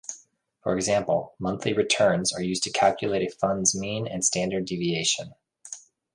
[0.63, 5.35] For example, monthly returns are used to calculate a fund's mean and standard deviation.